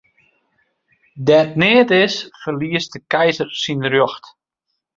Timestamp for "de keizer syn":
2.93-3.81